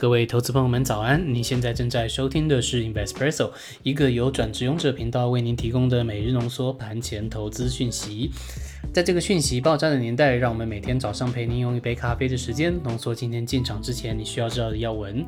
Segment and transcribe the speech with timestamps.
[0.00, 1.34] 各位投资朋友们，早安！
[1.34, 3.50] 您现在正在收听的是 Investpresso，
[3.82, 8.30] 一个由转职勇者频道为您提供的每日浓缩盘前投资讯息。
[8.94, 15.26] 在这个讯息爆炸的年代，让我们每天早上陪您用一杯咖啡的时间，浓缩今天进场之前你需要知道的要闻。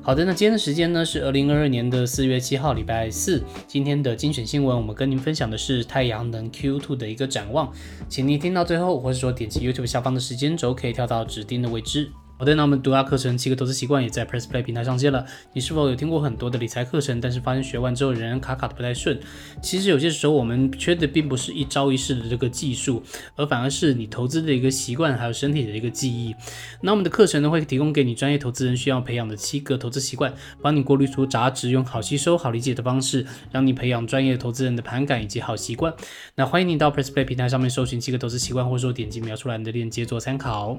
[0.00, 3.42] 好的，那今天的时间呢是二零二二年的四月七号，礼拜四。
[3.66, 7.70] 今天的精选新闻，我们跟您分享的是太阳能 Q2 的一个展望，
[8.08, 12.10] 请您听到最后，或者说点击 YouTube 下方的时间轴，可以跳到指定的位置。
[12.38, 15.24] 好的，那我们独家课程七个投资习惯也在 Press Play 平台上线了。
[15.54, 19.18] 你是否有听过很多的理财课程，但是发现学完之后仍然卡卡的不太顺？
[19.62, 23.02] 其实有些时候我们缺的并不是一招一式的这个技术，
[23.36, 26.34] 而反而是你投资的一个习惯，还有身体的一个记忆。
[26.82, 35.94] 那我们的课程呢，会提供给你专业投资人需要培养的七个投资习惯，帮你过滤出杂质，用好吸收、好理解的方式，让你培养专业投资人的盘感以及好习惯。
[36.34, 40.78] 那欢迎你到 Press Play 平台上面搜寻七个投资习惯，或者说点击描述栏的链接做参考。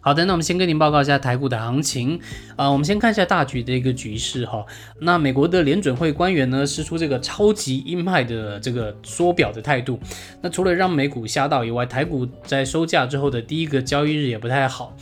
[0.00, 2.18] 好的，那我们先跟您报告一下台股的行情
[2.56, 2.70] 啊。
[2.70, 4.64] 我们先看一下大局的一个局势哈。
[5.00, 9.98] 那美国的联准会官员呢，施出这个超级鹰派的这个缩表的态度。
[10.40, 14.96] 那除了让美股吓到以外，台股在收假之后的第一个交易日也不太好。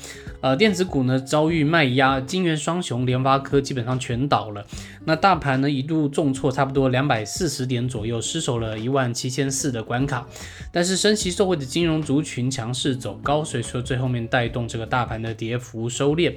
[0.46, 4.64] 呃，电子股呢遭遇卖压，金元双雄、联发科基本上全倒了。
[5.04, 10.24] 那大盘呢一度重挫差不多两百四十点左右，失守了一万七千四的关卡。
[10.70, 16.34] 但是升息受惠的金融族群强势走高，所以说最后面带动这个大盘的跌幅收敛。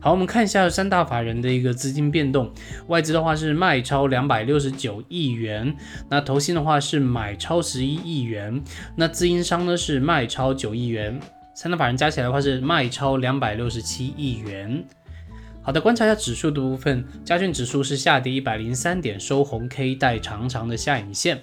[0.00, 2.50] 好，我们看一下三大法人的一个资金变动，
[2.86, 5.76] 外资的话是卖超两百六十九亿元，
[6.08, 8.64] 那投信的话是买超十一亿元，
[8.96, 11.20] 那资营商呢是卖超九亿元。
[11.54, 14.84] 三大法人加起来的话是卖超两百六十七亿元。
[15.62, 21.40] 好的，观察一下指数的部分，加权指数是下跌一百零三点，收红 K 带长长的下影线。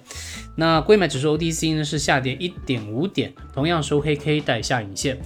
[0.54, 5.18] 那贵买指数 ODC 呢是下跌一点五点，同样收黑 K 带下影线。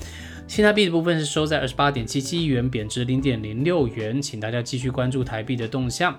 [0.48, 6.18] 新台币的部分是收在二十八点七七亿元，贬值零点零六元，请大家继续关注台币的动向。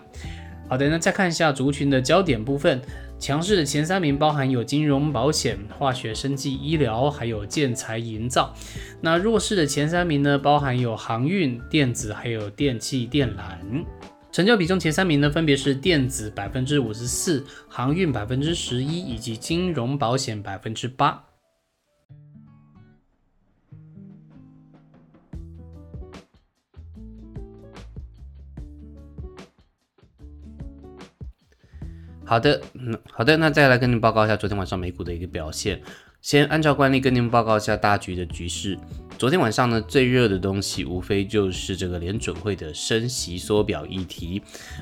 [0.69, 2.81] 好的，那再看一下族群的焦点部分。
[3.19, 8.53] 强势的前三名包含有金融、保险、化学、生技、医疗，还有建材、营造。
[9.01, 13.83] 那弱势的前三名呢，包含有航运、电子，还有电器、电缆。
[14.31, 21.23] 成交比重前三名呢，分别是电子百分之五十四，航运百分之十一，以及金融保险百分之八。
[32.27, 35.81] 好的，嗯，好的，那再来跟您报告一下昨天晚上美股的一个表现。
[36.27, 38.77] 先按照惯例跟您报告一下大局的局势。
[39.17, 44.39] 昨天晚上呢，最热的东西无非就是这个联准会的升息缩表议题。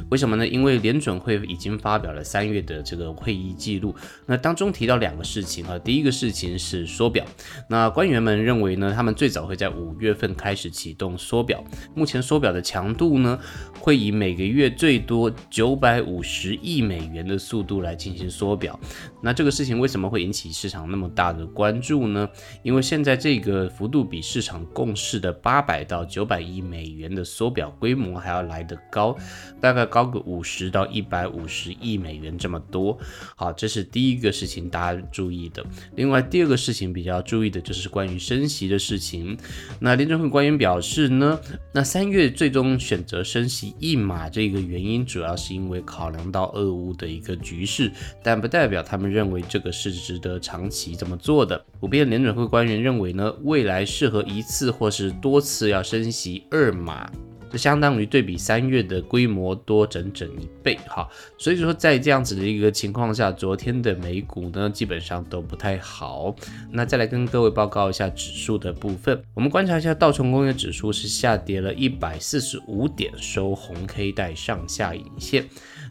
[0.09, 0.45] 为什么呢？
[0.45, 3.95] 因为联准会已经发表了三月的这个会议记录，
[4.25, 5.79] 那当中提到两个事情啊。
[5.79, 7.23] 第一个事情是缩表，
[7.69, 11.63] 那官员们认为呢，他们最早会在五月份开始启动缩表。
[11.93, 13.39] 目前缩表的强度呢，
[13.79, 18.77] 会以每个月最多九百五十亿美元的速度来进行缩表。
[19.21, 22.29] 那这个事情为什么会引起市场那么大的关注呢？
[22.61, 29.17] 因为现在这个幅度比市场共识的八百到九百亿美元的缩表规模还要来得高，
[29.61, 32.97] 大概高个五十到一百五十亿美元这么多。
[33.35, 35.65] 好，这是第一个事情大家注意的。
[35.95, 39.37] 另外第二个事情比较注意的就是关于升息的事情。
[39.79, 41.39] 那联准会官员表示呢，
[41.73, 47.89] 那三月最终选择升息一码这个原因，主要是因为考量到俄乌的一个局势，
[48.21, 49.05] 但不代表他们。
[49.15, 51.59] 认为这个是值得长期这么做的。
[51.79, 57.09] 普遍联准会官员认为呢，未来适合一次或是多次要升息二码，
[57.51, 60.77] 这相当于对比三月的规模多整整一倍。
[60.87, 61.09] 哈，
[61.39, 66.35] 所以说在这样子的一个情况下，昨天的美股呢基本上都不太好。
[66.71, 75.45] 那再来跟各位报告一下指数的部分，我们观察一下道琼工业指数是下跌了一百四十五点，收红 K 带上下影线。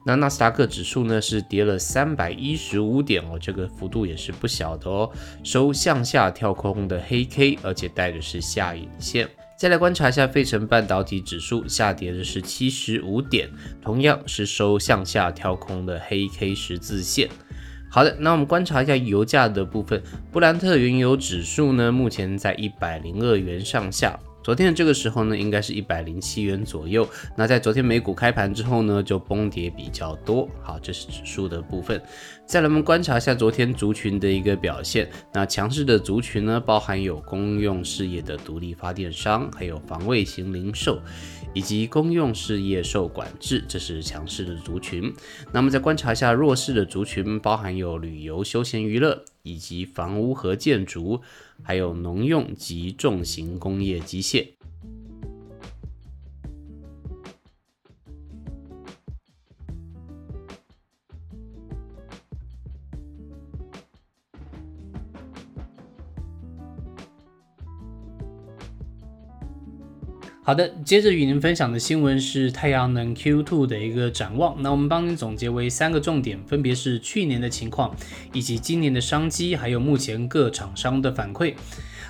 [0.06, 5.10] 那纳斯达克指数呢是跌了三百一十五点哦，这个幅度也是不小的哦，
[5.42, 9.28] 收向下跳空的黑 K，而且带的是下影线。
[9.56, 13.48] 再来观察一下费城半导体指数下跌的是七十五点，
[13.80, 17.30] 同样是收向下跳空的黑 K 十字线。
[17.88, 24.18] 好的，那我们观察一下油价的部分，布兰特原油指数呢目前在一百零二元上下。
[24.44, 27.08] 昨天的这个时候呢，应该是一百零七元左右。
[27.34, 30.46] 那在昨天美股开盘之后呢，就崩跌比较多。
[30.62, 31.98] 好，这是指数的部分。
[32.44, 35.08] 再来我们观察一下昨天族群的一个表现。
[35.32, 41.00] 那强势的族群呢，包含有公用事业的独立发电商，还有防卫型零售，
[41.54, 45.10] 以及公用事业受管制，这是强势的族群。
[45.52, 49.24] 那么再观察一下弱势的族群，包含有旅游休闲娱乐。
[49.44, 51.20] 以及房屋和建筑，
[51.62, 54.48] 还有农用及重型工业机械。
[70.46, 74.62] 好的，接着与您分享的新闻是太阳能 Q2 的一个展望。
[74.62, 77.96] 那我们帮您总结为三个重点，分别是去年的情况，
[78.34, 81.54] 以及今年的商机，还有目前各厂商的反馈。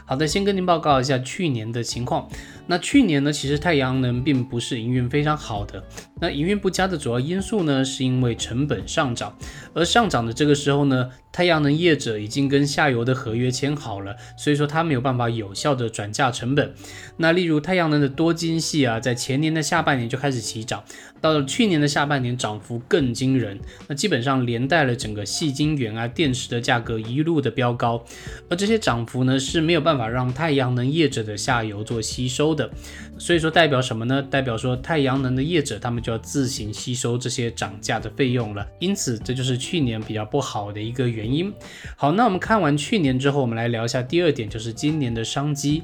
[0.05, 2.29] 好的，先跟您报告一下去年的情况。
[2.67, 5.85] 那去年呢，其实太阳能并不是营运非常好的。
[6.21, 9.39] 那营运不佳的主要因素呢，是因为成本上涨。
[9.75, 16.73] 而上涨的这个时候呢，太阳能业者已经跟下游的合约签好了，所以说它没有办法有效的转嫁成本。
[17.17, 20.85] 那例如太阳能的多晶系啊，在前年的下半年就开始起涨，
[21.21, 23.59] 到了去年的下半年涨幅更惊人。
[23.89, 28.05] 那基本上连带了整个细晶圆啊电池的价格一路的飙高。
[28.49, 32.71] 而这些涨幅呢，是没有办法让太阳能业者的下游做吸收的。
[33.19, 34.23] 所以说代表什么呢？
[34.23, 38.67] 代表说太阳能的业者他们就要自行吸收这些涨价的费用了。
[38.79, 41.53] 因此这就是去年比较不好的一个原因。
[41.97, 45.83] 好，那我们看完去年之后，我们来聊一下第二点，就是今年的商机。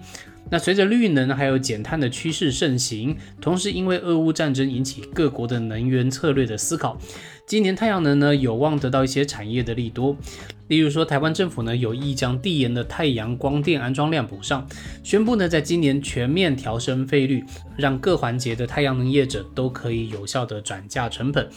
[0.50, 6.98] 那随着绿能还有减碳的趋势盛行，同时因为俄乌战争引起各国的能源策略的思考，
[7.46, 10.16] 今年太阳能呢有望得到一些产业的利多。
[10.68, 14.64] 例如说，台湾政府呢有意将递延的太阳光电安装量补上，
[15.02, 17.44] 宣布呢在今年全面调升费率，
[17.76, 21.48] 让各环节的太阳能业者都可以有效的转嫁成本。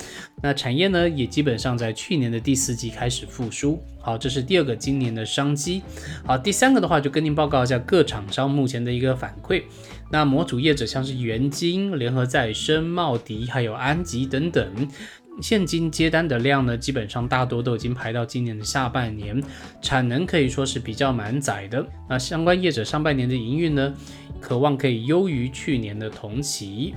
[0.42, 3.80] 那产业呢也基本上在去年的第四季开始复苏。
[4.04, 5.82] 好，这是第二个今年的商机。
[6.26, 9.64] 好，第三个的话就跟您报告一下各厂商目前的一个反馈。
[10.12, 14.90] 那模组业者像是元晶、联合再生、茂迪还有安吉等等。
[15.42, 19.42] 现金接单的量呢，基本上大多都已经排到今年的下半年，
[19.82, 21.88] 产能可以说是比较满载的。
[22.10, 23.94] 那相关业者上半年的营运呢，
[24.42, 26.94] 渴望可以优于去年的同期。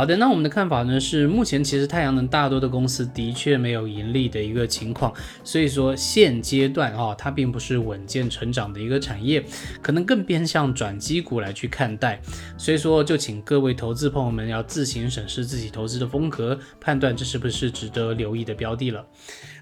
[0.00, 5.12] 好的，那我们的看法呢是，目前其实太阳能大多的公司的确没有盈利的一个情况，
[5.44, 9.44] 所以说现阶段啊，它并不是稳健成长的一个产业，
[9.82, 12.18] 可能更偏向转机股来去看待。
[12.56, 19.04] 所以说，就请各位投资朋友们要自行审视自己投资的风格，判断这是不是值得留意的标的了。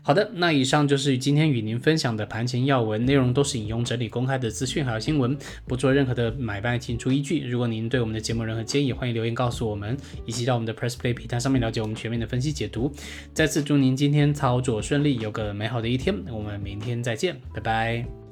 [0.05, 5.37] 好的，那以上就是今天与您分享的盘前要闻，内容都是引用整理公开的资讯还有新闻，
[5.67, 7.45] 不做任何的买卖，请出依据。
[7.47, 9.95] 如果您对我们的节目任何建议，欢迎留言告诉我们，
[10.29, 12.93] 以及到我们的 Press Play 平台上面了解我们全面的分析解读。
[13.33, 18.28] 再次祝您今天操作顺利，有个美好的一天，我们明天再见，拜拜。